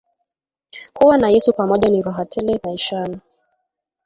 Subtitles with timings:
[0.93, 3.19] Kuwa na yesu pamoja ni raha tele maishani